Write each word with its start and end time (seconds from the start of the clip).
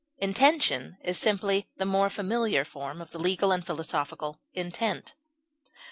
Intention 0.17 0.97
is 1.03 1.19
simply 1.19 1.69
the 1.77 1.85
more 1.85 2.09
familiar 2.09 2.65
form 2.65 3.03
of 3.03 3.11
the 3.11 3.19
legal 3.19 3.51
and 3.51 3.63
philosophical 3.63 4.41
intent. 4.51 5.13